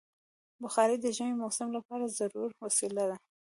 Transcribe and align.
بخاري 0.63 0.95
د 0.99 1.05
ژمي 1.15 1.35
موسم 1.43 1.67
لپاره 1.77 2.13
ضروري 2.19 2.55
وسیله 2.63 3.03
ده. 3.09 3.17